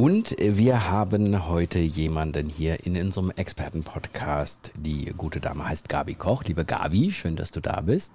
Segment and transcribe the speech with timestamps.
[0.00, 4.70] Und wir haben heute jemanden hier in unserem Expertenpodcast.
[4.74, 6.42] Die gute Dame heißt Gabi Koch.
[6.44, 8.10] Liebe Gabi, schön, dass du da bist.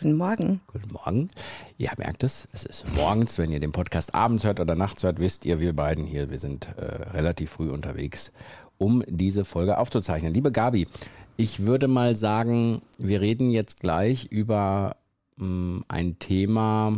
[0.00, 0.62] Guten Morgen.
[0.66, 1.28] Guten Morgen.
[1.76, 3.36] Ihr merkt es, es ist morgens.
[3.36, 6.38] Wenn ihr den Podcast abends hört oder nachts hört, wisst ihr, wir beiden hier, wir
[6.38, 8.32] sind äh, relativ früh unterwegs,
[8.78, 10.32] um diese Folge aufzuzeichnen.
[10.32, 10.88] Liebe Gabi,
[11.36, 14.96] ich würde mal sagen, wir reden jetzt gleich über
[15.36, 16.96] mh, mm, ein Thema,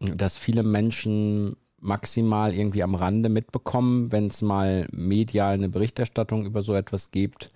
[0.00, 6.62] das viele Menschen maximal irgendwie am Rande mitbekommen, wenn es mal medial eine Berichterstattung über
[6.62, 7.50] so etwas gibt,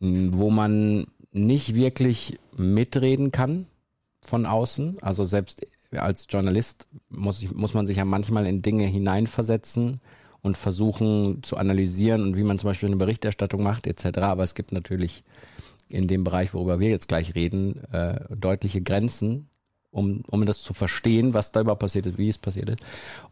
[0.00, 3.66] wo man nicht wirklich mitreden kann
[4.22, 4.98] von außen.
[5.02, 10.00] Also selbst als Journalist muss, ich, muss man sich ja manchmal in Dinge hineinversetzen
[10.42, 14.18] und versuchen zu analysieren und wie man zum Beispiel eine Berichterstattung macht etc.
[14.18, 15.24] Aber es gibt natürlich
[15.88, 19.48] in dem Bereich, worüber wir jetzt gleich reden, äh, deutliche Grenzen,
[19.94, 22.80] um, um das zu verstehen, was da überhaupt passiert ist, wie es passiert ist.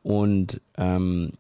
[0.02, 1.32] Und ähm,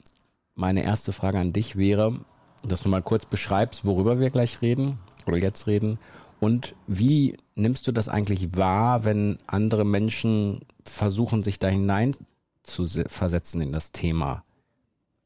[0.54, 2.20] meine erste Frage an dich wäre,
[2.62, 5.98] dass du mal kurz beschreibst, worüber wir gleich reden oder jetzt reden
[6.42, 12.16] und wie nimmst du das eigentlich wahr, wenn andere Menschen versuchen, sich da hinein
[12.64, 14.42] zu versetzen in das Thema?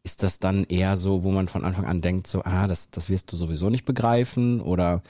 [0.02, 3.08] Ist das dann eher so, wo man von Anfang an denkt, so, ah, das, das
[3.08, 4.60] wirst du sowieso nicht begreifen?
[4.60, 5.02] Oder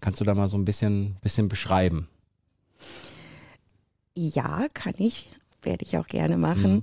[0.00, 2.08] kannst du da mal so ein bisschen, bisschen beschreiben?
[4.14, 5.30] Ja, kann ich.
[5.62, 6.76] Werde ich auch gerne machen.
[6.76, 6.82] Mhm.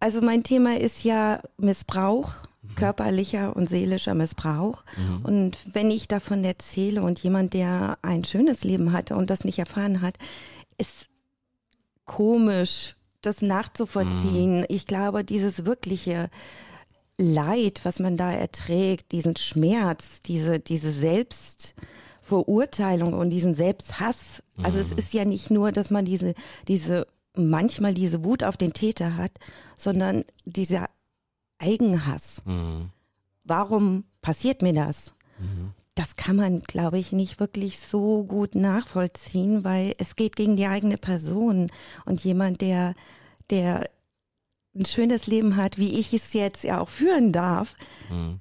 [0.00, 2.74] Also mein Thema ist ja Missbrauch, mhm.
[2.76, 4.84] körperlicher und seelischer Missbrauch.
[4.96, 5.24] Mhm.
[5.24, 9.58] Und wenn ich davon erzähle und jemand, der ein schönes Leben hatte und das nicht
[9.58, 10.18] erfahren hat,
[10.76, 11.08] ist
[12.04, 14.60] komisch, das nachzuvollziehen.
[14.60, 14.66] Mhm.
[14.68, 16.30] Ich glaube, dieses wirkliche
[17.18, 20.92] Leid, was man da erträgt, diesen Schmerz, diese, diese
[22.28, 24.98] Selbstverurteilung und diesen Selbsthass, also es mhm.
[24.98, 26.34] ist ja nicht nur, dass man diese,
[26.66, 29.32] diese, manchmal diese Wut auf den Täter hat,
[29.76, 30.88] sondern dieser
[31.58, 32.42] Eigenhass.
[32.44, 32.90] Mhm.
[33.44, 35.14] Warum passiert mir das?
[35.38, 35.72] Mhm.
[35.94, 40.66] Das kann man, glaube ich, nicht wirklich so gut nachvollziehen, weil es geht gegen die
[40.66, 41.70] eigene Person
[42.04, 42.94] und jemand, der,
[43.50, 43.88] der
[44.76, 47.74] ein schönes Leben hat, wie ich es jetzt ja auch führen darf,
[48.10, 48.40] mhm.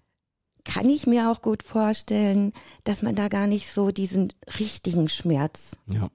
[0.67, 5.77] Kann ich mir auch gut vorstellen, dass man da gar nicht so diesen richtigen Schmerz
[5.87, 6.09] ja.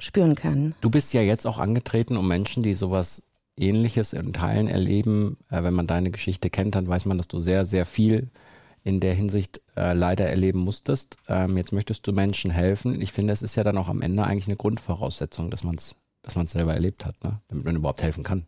[0.00, 0.74] spüren kann.
[0.80, 3.22] Du bist ja jetzt auch angetreten, um Menschen, die sowas
[3.56, 5.36] Ähnliches in Teilen erleben.
[5.50, 8.30] Äh, wenn man deine Geschichte kennt, dann weiß man, dass du sehr, sehr viel
[8.82, 11.16] in der Hinsicht äh, leider erleben musstest.
[11.28, 13.00] Ähm, jetzt möchtest du Menschen helfen.
[13.02, 15.94] Ich finde, es ist ja dann auch am Ende eigentlich eine Grundvoraussetzung, dass man es
[16.22, 17.40] dass man's selber erlebt hat, ne?
[17.48, 18.46] damit man überhaupt helfen kann.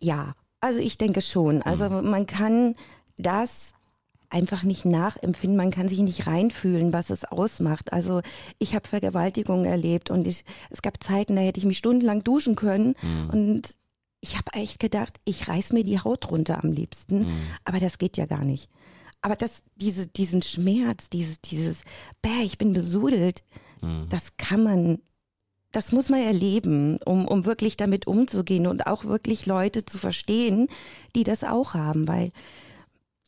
[0.00, 1.62] Ja, also ich denke schon.
[1.62, 2.74] Also man kann
[3.16, 3.74] das
[4.30, 7.92] einfach nicht nachempfinden, man kann sich nicht reinfühlen, was es ausmacht.
[7.92, 8.20] Also
[8.58, 12.56] ich habe Vergewaltigungen erlebt und ich, es gab Zeiten, da hätte ich mich stundenlang duschen
[12.56, 13.30] können mhm.
[13.30, 13.74] und
[14.20, 17.46] ich habe echt gedacht, ich reiß mir die Haut runter am liebsten, mhm.
[17.64, 18.70] aber das geht ja gar nicht.
[19.20, 21.82] Aber das, diese, diesen Schmerz, dieses, dieses,
[22.20, 23.44] bäh, ich bin besudelt,
[23.82, 24.06] mhm.
[24.08, 24.98] das kann man
[25.70, 30.68] das muss man erleben, um, um wirklich damit umzugehen und auch wirklich Leute zu verstehen,
[31.16, 32.30] die das auch haben, weil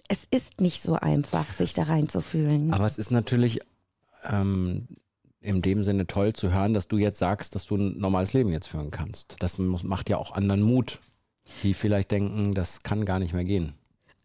[0.08, 2.72] es ist nicht so einfach, sich da reinzufühlen.
[2.72, 3.60] Aber es ist natürlich
[4.24, 4.86] ähm,
[5.40, 8.50] in dem Sinne toll zu hören, dass du jetzt sagst, dass du ein normales Leben
[8.50, 9.36] jetzt führen kannst.
[9.38, 10.98] Das macht ja auch anderen Mut,
[11.62, 13.74] die vielleicht denken, das kann gar nicht mehr gehen.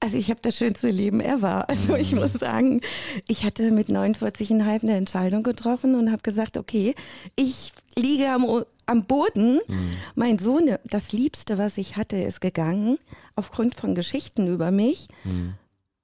[0.04, 1.70] Also ich habe das schönste Leben ever.
[1.70, 2.22] Also ich mhm.
[2.22, 2.82] muss sagen,
[3.28, 6.96] ich hatte mit 49,5 eine Entscheidung getroffen und habe gesagt, okay,
[7.36, 9.60] ich liege am, am Boden.
[9.68, 9.92] Mhm.
[10.16, 12.98] Mein Sohn, das Liebste, was ich hatte, ist gegangen
[13.36, 15.08] aufgrund von Geschichten über mich.
[15.24, 15.54] Mhm.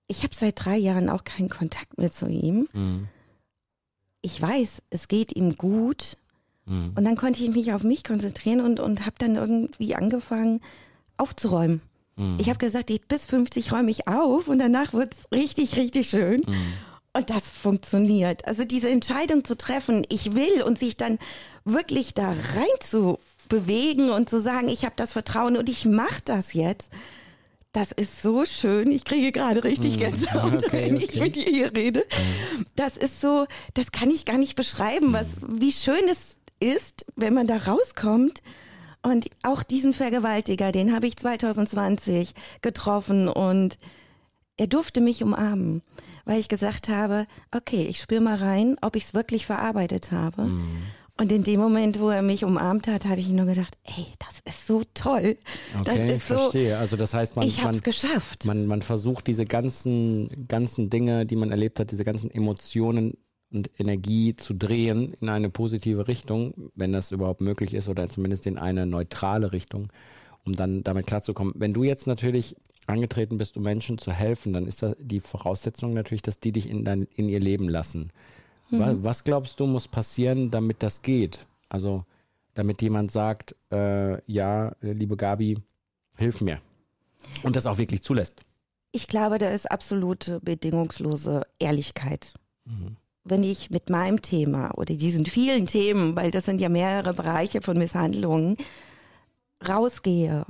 [0.08, 2.68] Ich habe seit drei Jahren auch keinen Kontakt mehr zu ihm.
[2.74, 3.08] Mhm.
[4.22, 6.18] Ich weiß, es geht ihm gut.
[6.66, 6.94] Mhm.
[6.96, 10.62] Und dann konnte ich mich auf mich konzentrieren und, und habe dann irgendwie angefangen
[11.18, 11.82] aufzuräumen.
[12.16, 12.38] Mhm.
[12.40, 16.42] Ich habe gesagt, ich, bis 50 räume ich auf und danach wird's richtig, richtig schön.
[16.46, 16.74] Mhm.
[17.14, 18.46] Und das funktioniert.
[18.48, 21.18] Also diese Entscheidung zu treffen, ich will und sich dann
[21.66, 23.18] wirklich da rein zu
[23.50, 26.92] bewegen und zu sagen, ich habe das Vertrauen und ich mache das jetzt.
[27.78, 28.92] Das ist so schön.
[28.92, 30.00] Ich kriege gerade richtig mhm.
[30.00, 31.08] Gänsehaut, okay, wenn okay.
[31.12, 32.04] ich mit dir hier rede.
[32.76, 33.46] Das ist so,
[33.76, 38.42] das kann ich gar nicht beschreiben, was, wie schön es ist, wenn man da rauskommt
[39.04, 42.34] und auch diesen Vergewaltiger, den habe ich 2020
[42.64, 43.78] getroffen und
[44.58, 45.84] er durfte mich umarmen,
[46.26, 50.46] weil ich gesagt habe, okay, ich spüre mal rein, ob ich es wirklich verarbeitet habe.
[50.46, 50.82] Mhm.
[51.20, 54.40] Und in dem Moment, wo er mich umarmt hat, habe ich nur gedacht, ey, das
[54.46, 55.38] ist so toll.
[55.80, 56.78] Okay, das ist ich verstehe.
[56.78, 58.46] Also das heißt, man, ich man, geschafft.
[58.46, 63.18] Man, man versucht diese ganzen, ganzen Dinge, die man erlebt hat, diese ganzen Emotionen
[63.52, 68.46] und Energie zu drehen in eine positive Richtung, wenn das überhaupt möglich ist, oder zumindest
[68.46, 69.88] in eine neutrale Richtung,
[70.46, 71.54] um dann damit klarzukommen.
[71.58, 72.56] Wenn du jetzt natürlich
[72.86, 76.70] angetreten bist, um Menschen zu helfen, dann ist da die Voraussetzung natürlich, dass die dich
[76.70, 78.10] in, dein, in ihr Leben lassen.
[78.70, 79.04] Mhm.
[79.04, 81.48] Was glaubst du, muss passieren, damit das geht?
[81.70, 82.04] Also,
[82.54, 85.58] damit jemand sagt, äh, ja, liebe Gabi,
[86.16, 86.60] hilf mir.
[87.44, 88.42] Und das auch wirklich zulässt.
[88.92, 92.34] Ich glaube, da ist absolute bedingungslose Ehrlichkeit.
[92.66, 92.98] Mhm.
[93.24, 97.62] Wenn ich mit meinem Thema oder diesen vielen Themen, weil das sind ja mehrere Bereiche
[97.62, 98.58] von Misshandlungen,
[99.68, 100.46] rausgehe,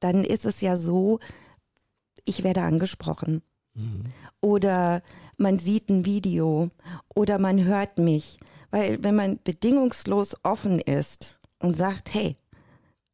[0.00, 1.18] dann ist es ja so,
[2.24, 3.42] ich werde angesprochen.
[3.74, 4.04] Mhm.
[4.40, 5.02] Oder
[5.38, 6.70] man sieht ein Video
[7.14, 8.38] oder man hört mich.
[8.70, 12.36] Weil wenn man bedingungslos offen ist und sagt, hey,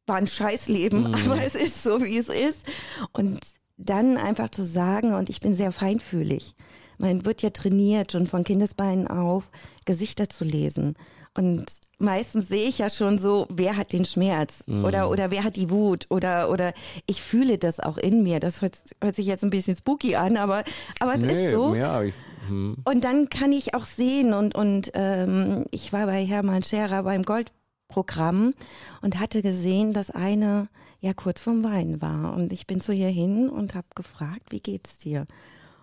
[0.05, 1.13] war ein Scheißleben, mhm.
[1.13, 2.65] aber es ist so, wie es ist.
[3.13, 3.39] Und
[3.77, 6.55] dann einfach zu sagen, und ich bin sehr feinfühlig.
[6.97, 9.49] Man wird ja trainiert, schon von Kindesbeinen auf,
[9.85, 10.95] Gesichter zu lesen.
[11.37, 11.65] Und
[11.99, 14.85] meistens sehe ich ja schon so, wer hat den Schmerz mhm.
[14.85, 16.73] oder, oder wer hat die Wut oder, oder
[17.07, 18.39] ich fühle das auch in mir.
[18.39, 20.63] Das hört, hört sich jetzt ein bisschen spooky an, aber,
[20.99, 21.75] aber es nee, ist so.
[21.75, 22.13] Ja, ich,
[22.47, 22.77] hm.
[22.85, 27.23] Und dann kann ich auch sehen und, und ähm, ich war bei Hermann Scherer beim
[27.23, 28.53] Goldprogramm
[29.01, 30.69] und hatte gesehen, dass eine
[31.01, 32.33] ja kurz vorm Weinen war.
[32.33, 35.27] Und ich bin zu ihr hin und habe gefragt, wie geht's dir?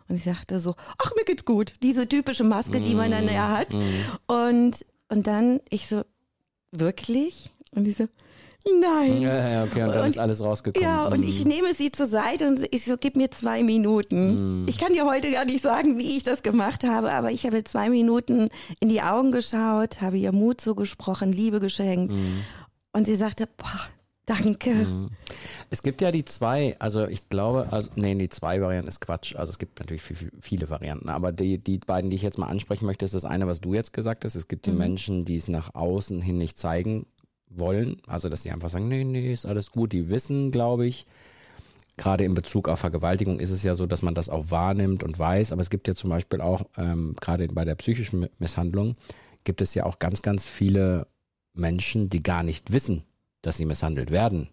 [0.09, 1.75] Und ich sagte so, ach, mir geht's gut.
[1.83, 3.73] Diese typische Maske, die man dann ja hat.
[3.73, 4.33] Mm.
[4.33, 6.03] Und und dann ich so,
[6.71, 7.53] wirklich?
[7.75, 8.09] Und die so,
[8.81, 9.21] nein.
[9.21, 10.89] Ja, ja, okay, und dann und, ist alles rausgekommen.
[10.89, 11.51] Ja, und ich mhm.
[11.51, 14.65] nehme sie zur Seite und ich so, gib mir zwei Minuten.
[14.65, 14.69] Mm.
[14.69, 17.63] Ich kann dir heute gar nicht sagen, wie ich das gemacht habe, aber ich habe
[17.63, 18.49] zwei Minuten
[18.81, 22.13] in die Augen geschaut, habe ihr Mut zugesprochen, Liebe geschenkt.
[22.13, 22.41] Mm.
[22.95, 23.81] Und sie sagte, boah,
[24.33, 24.71] Danke.
[24.71, 25.11] Mhm.
[25.71, 29.37] Es gibt ja die zwei, also ich glaube, also nee, die zwei Varianten ist Quatsch.
[29.37, 32.47] Also es gibt natürlich viel, viele Varianten, aber die, die beiden, die ich jetzt mal
[32.47, 34.35] ansprechen möchte, ist das eine, was du jetzt gesagt hast.
[34.35, 34.79] Es gibt die mhm.
[34.79, 37.07] Menschen, die es nach außen hin nicht zeigen
[37.49, 38.01] wollen.
[38.07, 39.93] Also dass sie einfach sagen, nee, nee, ist alles gut.
[39.93, 41.05] Die wissen, glaube ich,
[41.97, 45.19] gerade in Bezug auf Vergewaltigung ist es ja so, dass man das auch wahrnimmt und
[45.19, 45.53] weiß.
[45.53, 48.97] Aber es gibt ja zum Beispiel auch, ähm, gerade bei der psychischen Misshandlung,
[49.45, 51.07] gibt es ja auch ganz, ganz viele
[51.55, 53.05] Menschen, die gar nicht wissen,
[53.43, 54.49] dass sie misshandelt werden.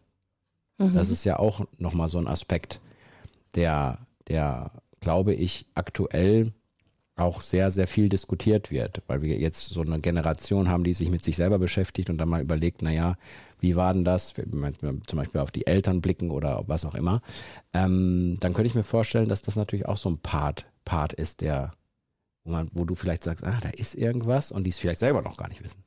[0.78, 0.94] Mhm.
[0.94, 2.82] Das ist ja auch nochmal so ein Aspekt,
[3.56, 6.54] der, der, glaube ich, aktuell
[7.20, 11.10] auch sehr, sehr viel diskutiert wird, weil wir jetzt so eine Generation haben, die sich
[11.10, 13.18] mit sich selber beschäftigt und dann mal überlegt, naja,
[13.60, 16.96] wie war denn das, wenn wir zum Beispiel auf die Eltern blicken oder was auch
[16.96, 17.22] immer,
[17.74, 21.42] ähm, dann könnte ich mir vorstellen, dass das natürlich auch so ein Part, Part ist,
[21.42, 21.74] der,
[22.46, 25.22] wo, man, wo du vielleicht sagst, ah, da ist irgendwas und die es vielleicht selber
[25.22, 25.84] noch gar nicht wissen.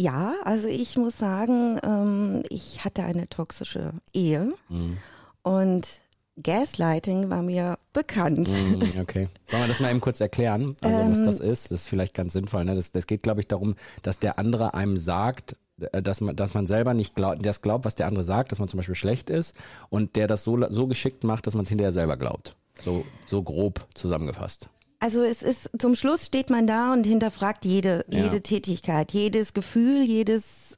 [0.00, 4.96] Ja, also ich muss sagen, ähm, ich hatte eine toxische Ehe mhm.
[5.42, 5.86] und
[6.42, 8.48] Gaslighting war mir bekannt.
[8.48, 9.28] Mhm, okay.
[9.50, 11.70] Wollen wir das mal eben kurz erklären, also ähm, was das ist?
[11.70, 12.64] Das ist vielleicht ganz sinnvoll.
[12.64, 12.74] Ne?
[12.74, 15.56] Das, das geht, glaube ich, darum, dass der andere einem sagt,
[15.92, 18.58] äh, dass man, dass man selber nicht glaubt, das glaubt, was der andere sagt, dass
[18.58, 19.54] man zum Beispiel schlecht ist
[19.90, 22.56] und der das so, so geschickt macht, dass man es hinterher selber glaubt.
[22.82, 24.70] So, so grob zusammengefasst.
[25.00, 28.22] Also es ist, zum Schluss steht man da und hinterfragt jede, ja.
[28.22, 30.76] jede Tätigkeit, jedes Gefühl, jedes,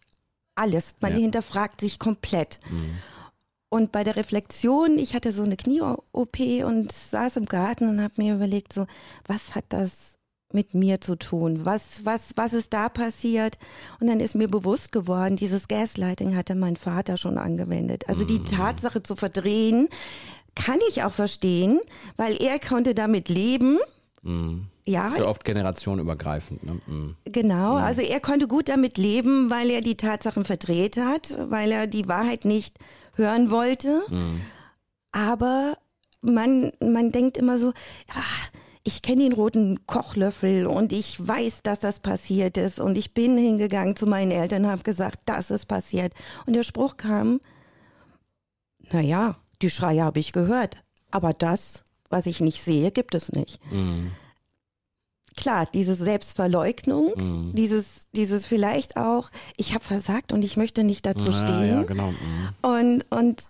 [0.55, 0.95] alles.
[1.01, 1.19] Man ja.
[1.19, 2.61] hinterfragt sich komplett.
[2.71, 2.99] Mhm.
[3.69, 8.15] Und bei der Reflexion, ich hatte so eine Knie-OP und saß im Garten und habe
[8.19, 8.87] mir überlegt, so,
[9.27, 10.19] was hat das
[10.53, 11.65] mit mir zu tun?
[11.65, 13.59] Was, was, was ist da passiert?
[13.99, 18.09] Und dann ist mir bewusst geworden, dieses Gaslighting hatte mein Vater schon angewendet.
[18.09, 18.45] Also die mhm.
[18.45, 19.89] Tatsache zu verdrehen,
[20.55, 21.81] kann ich auch verstehen,
[22.17, 23.79] weil er konnte damit leben,
[24.23, 24.69] Mhm.
[24.85, 25.11] Ja.
[25.11, 26.65] So oft generationenübergreifend.
[26.65, 26.81] Ne?
[26.87, 27.17] Mhm.
[27.25, 27.85] Genau, mhm.
[27.85, 32.09] also er konnte gut damit leben, weil er die Tatsachen verdreht hat, weil er die
[32.09, 32.79] Wahrheit nicht
[33.15, 34.03] hören wollte.
[34.09, 34.41] Mhm.
[35.13, 35.77] Aber
[36.21, 37.73] man, man denkt immer so,
[38.15, 38.51] ach,
[38.85, 42.81] ich kenne den roten Kochlöffel und ich weiß, dass das passiert ist.
[42.81, 46.13] Und ich bin hingegangen zu meinen Eltern und habe gesagt, das ist passiert.
[46.47, 47.41] Und der Spruch kam,
[48.91, 53.59] naja, die Schreie habe ich gehört, aber das was ich nicht sehe, gibt es nicht.
[53.73, 54.13] Mhm.
[55.35, 57.55] Klar, diese Selbstverleugnung, mhm.
[57.55, 61.69] dieses, dieses vielleicht auch, ich habe versagt und ich möchte nicht dazu ja, stehen.
[61.69, 62.11] Ja, genau.
[62.11, 62.49] Mhm.
[62.61, 63.43] Und, und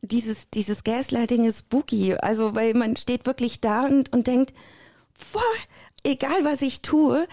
[0.00, 2.14] dieses, dieses Gaslighting ist spooky.
[2.14, 4.54] Also, weil man steht wirklich da und, und denkt,
[5.32, 5.42] boah,
[6.02, 7.26] egal was ich tue,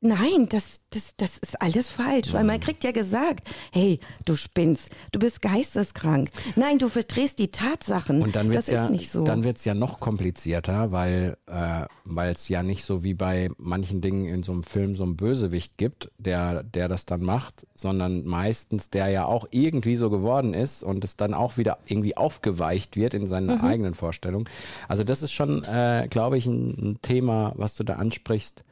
[0.00, 4.90] Nein, das, das, das ist alles falsch, weil man kriegt ja gesagt, hey, du spinnst,
[5.10, 6.30] du bist geisteskrank.
[6.54, 8.22] Nein, du verdrehst die Tatsachen.
[8.22, 9.24] Und dann wird's ja, so.
[9.24, 11.86] dann wird's ja noch komplizierter, weil äh,
[12.30, 15.76] es ja nicht so wie bei manchen Dingen in so einem Film so einen Bösewicht
[15.78, 20.84] gibt, der der das dann macht, sondern meistens der ja auch irgendwie so geworden ist
[20.84, 23.64] und es dann auch wieder irgendwie aufgeweicht wird in seinen Mhm.
[23.64, 24.48] eigenen Vorstellungen.
[24.86, 28.62] Also das ist schon, äh, glaube ich, ein, ein Thema, was du da ansprichst,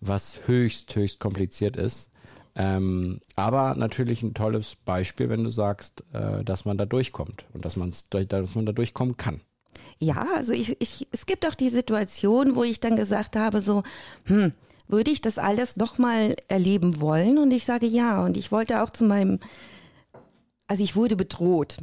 [0.00, 2.10] was höchst höchst kompliziert ist.
[2.56, 7.64] Ähm, aber natürlich ein tolles Beispiel, wenn du sagst, äh, dass man da durchkommt und
[7.64, 9.40] dass, man's, dass man da durchkommen kann.
[9.98, 13.82] Ja, also ich, ich, es gibt auch die Situation, wo ich dann gesagt habe, so,
[14.24, 14.52] hm,
[14.88, 17.38] würde ich das alles nochmal erleben wollen?
[17.38, 18.24] Und ich sage ja.
[18.24, 19.38] Und ich wollte auch zu meinem,
[20.66, 21.78] also ich wurde bedroht.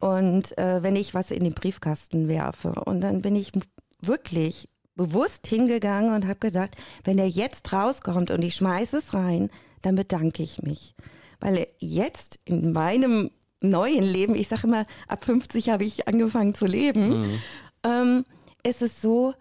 [0.00, 2.72] Und äh, wenn ich was in den Briefkasten werfe.
[2.72, 3.52] Und dann bin ich
[4.00, 4.68] wirklich
[4.98, 9.48] bewusst hingegangen und habe gedacht, wenn er jetzt rauskommt und ich schmeiße es rein,
[9.80, 10.94] dann bedanke ich mich.
[11.40, 16.66] Weil jetzt in meinem neuen Leben, ich sage immer, ab 50 habe ich angefangen zu
[16.66, 17.40] leben,
[17.84, 18.24] ähm,
[18.64, 19.34] ist es so,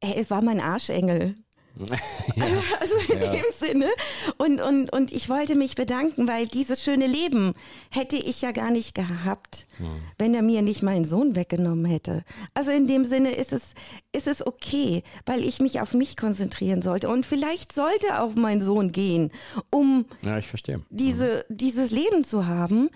[0.00, 1.34] er war mein Arschengel.
[2.80, 3.32] Also in Ja.
[3.32, 3.86] dem Sinne.
[4.36, 7.54] Und, und, und ich wollte mich bedanken, weil dieses schöne Leben
[7.90, 9.66] hätte ich ja gar nicht gehabt,
[10.18, 12.24] wenn er mir nicht meinen Sohn weggenommen hätte.
[12.54, 13.74] Also in dem Sinne ist es,
[14.12, 17.08] ist es okay, weil ich mich auf mich konzentrieren sollte.
[17.08, 19.30] Und vielleicht sollte auch mein Sohn gehen,
[19.70, 20.82] um Ja, ich verstehe.
[20.90, 22.90] diese, dieses Leben zu haben.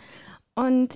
[0.55, 0.95] Und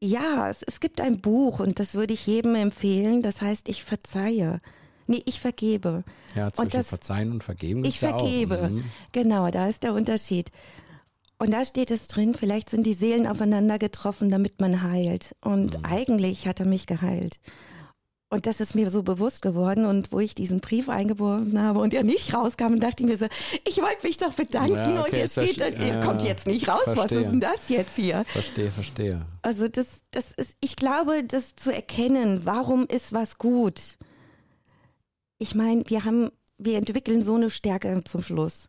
[0.00, 3.22] ja, es, es gibt ein Buch und das würde ich jedem empfehlen.
[3.22, 4.60] Das heißt, ich verzeihe.
[5.06, 6.04] Nee, ich vergebe.
[6.34, 8.64] Ja, zwischen und das, Verzeihen und Vergeben ich ja vergebe.
[8.64, 8.68] Auch.
[8.70, 8.84] Mhm.
[9.12, 10.50] Genau, da ist der Unterschied.
[11.38, 15.34] Und da steht es drin, vielleicht sind die Seelen aufeinander getroffen, damit man heilt.
[15.40, 15.84] Und Mhm.
[15.84, 17.38] eigentlich hat er mich geheilt.
[18.30, 19.84] Und das ist mir so bewusst geworden.
[19.84, 23.26] Und wo ich diesen Brief eingeworfen habe und er nicht rauskam, dachte ich mir so,
[23.68, 26.46] ich wollte mich doch bedanken Ja, okay, und er ja steht, er ja, kommt jetzt
[26.46, 26.80] nicht raus.
[26.86, 27.20] Was verstehe.
[27.20, 28.24] ist denn das jetzt hier?
[28.24, 29.24] Verstehe, verstehe.
[29.42, 33.98] Also das, das ist, ich glaube, das zu erkennen, warum ist was gut.
[35.38, 38.68] Ich meine, wir haben, wir entwickeln so eine Stärke zum Schluss,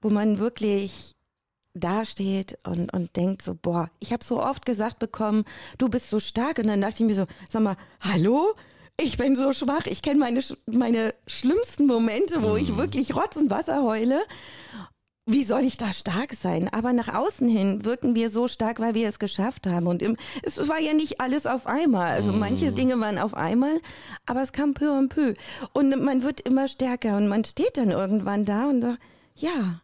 [0.00, 1.16] wo man wirklich
[1.74, 5.44] dasteht und, und denkt so, boah, ich habe so oft gesagt bekommen,
[5.78, 8.54] du bist so stark und dann dachte ich mir so, sag mal, hallo?
[9.00, 9.86] Ich bin so schwach.
[9.86, 14.20] Ich kenne meine, meine schlimmsten Momente, wo ich wirklich Rotz und Wasser heule.
[15.30, 16.72] Wie soll ich da stark sein?
[16.72, 19.86] Aber nach außen hin wirken wir so stark, weil wir es geschafft haben.
[19.86, 22.08] Und im, es war ja nicht alles auf einmal.
[22.08, 23.78] Also manche Dinge waren auf einmal,
[24.24, 25.34] aber es kam peu à peu.
[25.74, 29.00] Und man wird immer stärker und man steht dann irgendwann da und sagt,
[29.34, 29.82] ja,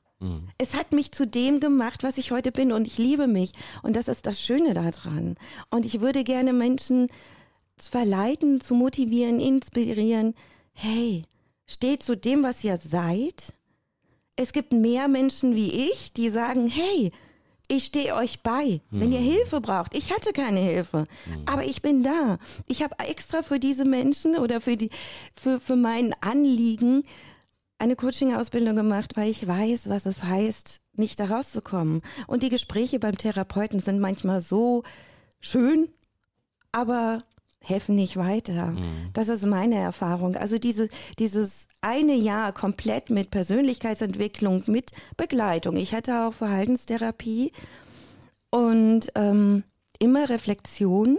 [0.57, 3.53] es hat mich zu dem gemacht, was ich heute bin und ich liebe mich.
[3.83, 5.37] Und das ist das Schöne daran.
[5.69, 7.09] Und ich würde gerne Menschen
[7.77, 10.35] verleiten, zu motivieren, inspirieren.
[10.73, 11.25] Hey,
[11.67, 13.53] steht zu dem, was ihr seid.
[14.37, 17.13] Es gibt mehr Menschen wie ich, die sagen, hey,
[17.69, 19.95] ich stehe euch bei, wenn ihr Hilfe braucht.
[19.95, 21.07] Ich hatte keine Hilfe,
[21.47, 22.39] aber ich bin da.
[22.67, 24.91] Ich habe extra für diese Menschen oder für die
[25.33, 27.05] für für mein Anliegen
[27.79, 32.03] eine Coaching-Ausbildung gemacht, weil ich weiß, was es heißt, nicht da rauszukommen.
[32.27, 34.85] Und die Gespräche beim Therapeuten sind manchmal so
[35.41, 35.89] schön,
[36.71, 37.23] aber
[37.65, 38.75] helfen nicht weiter.
[39.13, 40.37] Das ist meine Erfahrung.
[40.37, 45.77] Also diese, dieses eine Jahr komplett mit Persönlichkeitsentwicklung, mit Begleitung.
[45.77, 47.53] Ich hatte auch Verhaltenstherapie
[48.51, 49.65] und ähm,
[49.99, 51.19] immer Reflexion.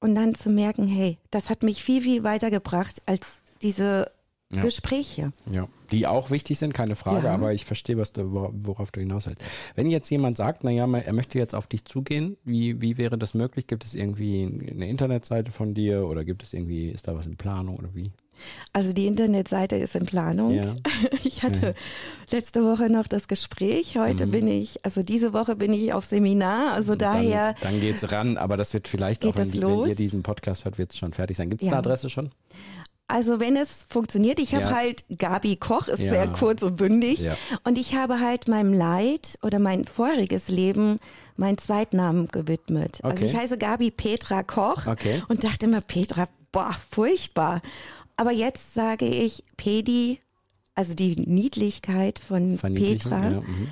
[0.00, 4.10] Und dann zu merken, hey, das hat mich viel, viel weitergebracht als diese
[4.54, 4.62] Ja.
[4.62, 5.32] Gespräche.
[5.50, 7.34] Ja, die auch wichtig sind, keine Frage, Ja.
[7.34, 9.42] aber ich verstehe, was du, wora- worauf du hinaus willst.
[9.74, 13.34] Wenn jetzt jemand sagt, naja, er möchte jetzt auf dich zugehen, wie, wie wäre das
[13.34, 13.66] möglich?
[13.66, 17.36] Gibt es irgendwie eine Internetseite von dir oder gibt es irgendwie, ist da was in
[17.36, 18.12] Planung oder wie?
[18.72, 20.52] Also die Internetseite ist in Planung.
[20.54, 20.74] Ja.
[21.24, 21.74] Ich hatte
[22.30, 23.98] letzte Woche noch das Gespräch.
[23.98, 26.72] Heute bin ich, also diese Woche bin ich auf Seminar.
[26.72, 30.22] Also daher, Dann, dann geht's ran, aber das wird vielleicht auch, wenn, wenn ihr diesen
[30.22, 31.50] Podcast hört, wird es schon fertig sein.
[31.50, 31.72] Gibt es Ja.
[31.72, 32.30] eine Adresse schon?
[33.08, 34.74] Also wenn es funktioniert, ich habe Ja.
[34.74, 36.10] halt, Gabi Koch ist Ja.
[36.12, 37.20] sehr kurz und bündig.
[37.20, 37.36] Ja.
[37.64, 40.98] Und ich habe halt meinem Leid oder mein voriges Leben
[41.36, 43.00] meinen Zweitnamen gewidmet.
[43.02, 43.26] Also Okay.
[43.30, 45.22] ich heiße Gabi Petra Koch Okay.
[45.28, 47.60] und dachte immer, Petra, boah, furchtbar.
[48.16, 50.20] Aber jetzt sage ich Pedi,
[50.74, 52.56] also die Niedlichkeit von?
[52.58, 53.30] Petra.
[53.40, 53.68] Mhm.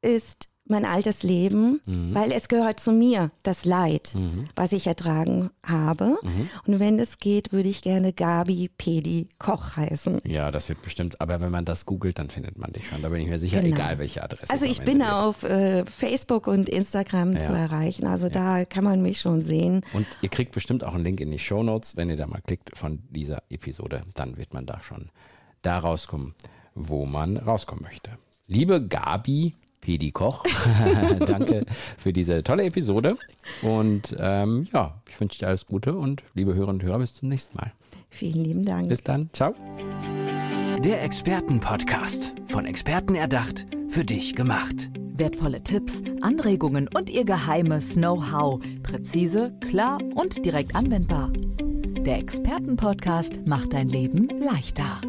[0.00, 2.14] ist mein altes Leben, Mhm.
[2.14, 4.14] weil es gehört zu mir, das Leid,
[4.54, 6.16] was ich ertragen habe.
[6.22, 6.50] Mhm.
[6.66, 10.20] Und wenn es geht, würde ich gerne Gabi Pedi Koch heißen.
[10.24, 13.02] ja, das wird bestimmt, aber wenn man das googelt, dann findet man dich schon.
[13.02, 13.76] Da bin ich mir sicher, Genau.
[13.76, 14.50] egal welche Adresse.
[14.50, 15.10] Also ich bin wird.
[15.12, 17.40] auf äh, Facebook und Instagram Ja.
[17.46, 18.06] zu erreichen.
[18.06, 19.82] Also da kann man mich schon sehen.
[19.92, 21.96] Und ihr kriegt bestimmt auch einen Link in die Show Notes.
[21.96, 25.10] Wenn ihr da mal klickt von dieser Episode, dann wird man da schon
[25.62, 26.34] da rauskommen,
[26.74, 28.10] wo man rauskommen möchte.
[28.46, 30.44] Liebe Gabi Pedi Koch,
[31.26, 31.64] danke
[31.96, 33.16] für diese tolle Episode.
[33.62, 37.28] Und ähm, ja, ich wünsche dir alles Gute und liebe Hörerinnen und Hörer, bis zum
[37.28, 37.72] nächsten Mal.
[38.10, 38.88] Vielen lieben Dank.
[38.88, 39.30] Bis dann.
[39.32, 39.54] Ciao.
[40.84, 42.34] Der Expertenpodcast.
[42.46, 44.90] Von Experten erdacht, für dich gemacht.
[45.14, 48.60] Wertvolle Tipps, Anregungen und ihr geheimes Know-how.
[48.82, 51.32] Präzise, klar und direkt anwendbar.
[52.08, 55.00] Der Expertenpodcast macht dein Leben leichter.